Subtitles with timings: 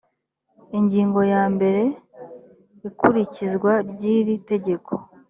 [0.77, 1.81] ingingo ya mbere
[2.87, 4.91] ikurikizwa ry iri tegeko